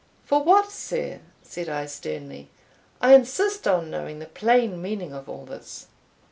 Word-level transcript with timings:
"For 0.25 0.41
what, 0.41 0.71
sir?" 0.71 1.19
said 1.43 1.69
I 1.69 1.85
sternly. 1.85 2.49
"I 3.01 3.13
insist 3.13 3.67
on 3.67 3.91
knowing 3.91 4.17
the 4.17 4.25
plain 4.25 4.81
meaning 4.81 5.13
of 5.13 5.29
all 5.29 5.45
this." 5.45 5.89